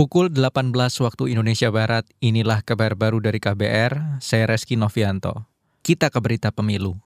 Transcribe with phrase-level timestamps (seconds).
[0.00, 0.72] Pukul 18
[1.04, 5.44] waktu Indonesia Barat, inilah kabar baru dari KBR, saya Reski Novianto.
[5.84, 6.96] Kita ke berita pemilu.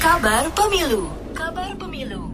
[0.00, 1.12] Kabar Pemilu.
[1.36, 2.32] Kabar Pemilu.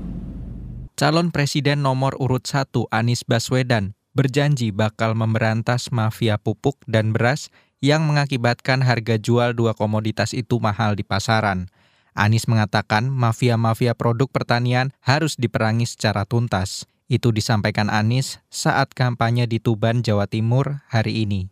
[0.94, 7.50] Calon Presiden nomor urut 1 Anies Baswedan berjanji bakal memberantas mafia pupuk dan beras
[7.82, 11.66] yang mengakibatkan harga jual dua komoditas itu mahal di pasaran.
[12.14, 16.86] Anies mengatakan mafia-mafia produk pertanian harus diperangi secara tuntas.
[17.06, 21.46] Itu disampaikan Anies saat kampanye di Tuban, Jawa Timur hari ini.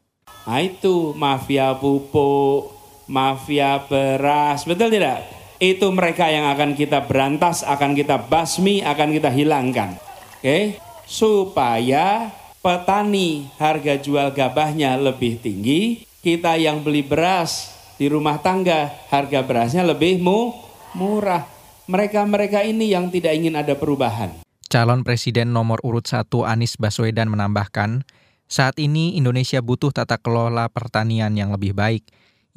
[0.50, 2.74] Nah itu mafia pupuk,
[3.06, 5.22] mafia beras, betul tidak?
[5.62, 9.94] Itu mereka yang akan kita berantas, akan kita basmi, akan kita hilangkan.
[10.42, 18.90] Oke, supaya petani harga jual gabahnya lebih tinggi, kita yang beli beras di rumah tangga
[19.06, 20.50] harga berasnya lebih mu
[20.98, 21.46] murah.
[21.86, 24.43] Mereka-mereka ini yang tidak ingin ada perubahan.
[24.74, 28.02] Calon Presiden nomor urut 1 Anies Baswedan menambahkan,
[28.50, 32.02] saat ini Indonesia butuh tata kelola pertanian yang lebih baik.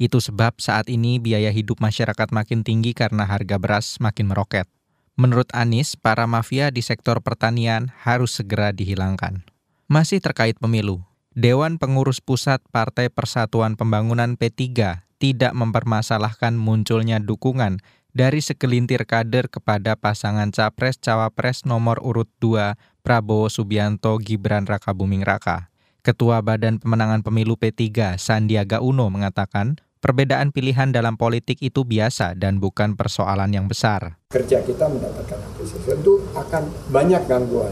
[0.02, 4.66] Itu sebab saat ini biaya hidup masyarakat makin tinggi karena harga beras makin meroket.
[5.14, 9.46] Menurut Anies, para mafia di sektor pertanian harus segera dihilangkan.
[9.86, 11.06] Masih terkait pemilu,
[11.38, 14.74] Dewan Pengurus Pusat Partai Persatuan Pembangunan P3
[15.22, 17.78] tidak mempermasalahkan munculnya dukungan
[18.18, 22.74] dari segelintir kader kepada pasangan Capres-Cawapres nomor urut 2
[23.06, 25.70] Prabowo Subianto Gibran Raka Buming Raka.
[26.02, 32.58] Ketua Badan Pemenangan Pemilu P3 Sandiaga Uno mengatakan, perbedaan pilihan dalam politik itu biasa dan
[32.58, 34.18] bukan persoalan yang besar.
[34.34, 37.70] Kerja kita mendapatkan apresiasi tentu akan banyak gangguan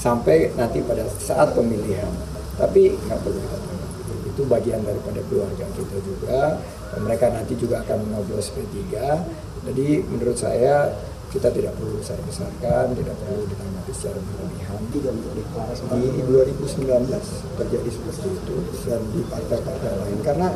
[0.00, 2.08] sampai nanti pada saat pemilihan.
[2.56, 3.72] Tapi nggak perlu kita
[4.32, 6.56] itu bagian daripada keluarga kita juga.
[6.96, 8.80] Mereka nanti juga akan mengoblos P3
[9.62, 10.90] jadi menurut saya
[11.32, 14.80] kita tidak perlu besar besarkan, tidak perlu ditanggapi secara berlebihan.
[14.92, 17.08] Di 2019
[17.56, 20.52] terjadi seperti itu dan di partai-partai lain karena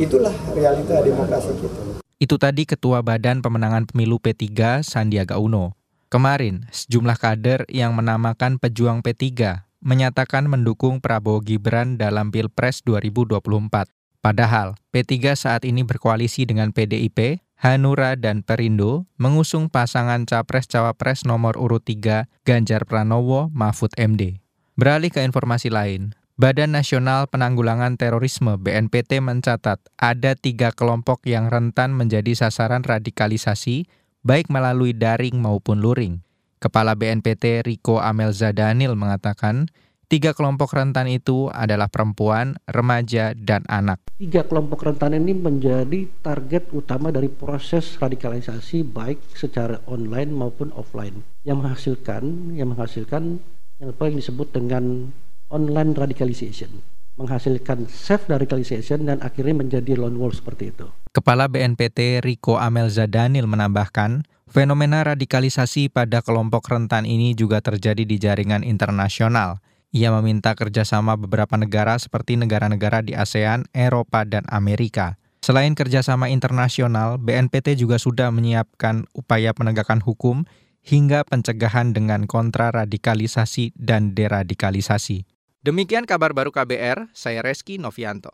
[0.00, 1.80] itulah realita demokrasi kita.
[2.20, 5.76] Itu tadi Ketua Badan Pemenangan Pemilu P3 Sandiaga Uno.
[6.08, 13.88] Kemarin, sejumlah kader yang menamakan pejuang P3 menyatakan mendukung Prabowo Gibran dalam Pilpres 2024.
[14.20, 21.84] Padahal, P3 saat ini berkoalisi dengan PDIP, Hanura dan Perindo mengusung pasangan Capres-Cawapres nomor urut
[21.84, 24.40] 3 Ganjar Pranowo Mahfud MD.
[24.80, 31.92] Beralih ke informasi lain, Badan Nasional Penanggulangan Terorisme BNPT mencatat ada tiga kelompok yang rentan
[31.92, 33.84] menjadi sasaran radikalisasi
[34.24, 36.24] baik melalui daring maupun luring.
[36.64, 39.68] Kepala BNPT Riko Amelza Daniel mengatakan
[40.10, 44.02] Tiga kelompok rentan itu adalah perempuan, remaja, dan anak.
[44.18, 51.22] Tiga kelompok rentan ini menjadi target utama dari proses radikalisasi baik secara online maupun offline
[51.46, 53.38] yang menghasilkan yang menghasilkan
[53.78, 55.14] yang paling disebut dengan
[55.46, 56.82] online radicalization
[57.14, 60.90] menghasilkan self radicalization dan akhirnya menjadi lone wolf seperti itu.
[61.14, 68.18] Kepala BNPT Riko Amel Zadanil menambahkan, fenomena radikalisasi pada kelompok rentan ini juga terjadi di
[68.18, 75.18] jaringan internasional ia meminta kerjasama beberapa negara seperti negara-negara di ASEAN, Eropa, dan Amerika.
[75.40, 80.46] Selain kerjasama internasional, BNPT juga sudah menyiapkan upaya penegakan hukum
[80.84, 85.28] hingga pencegahan dengan kontraradikalisasi dan deradikalisasi.
[85.60, 88.32] Demikian kabar baru KBR, saya Reski Novianto.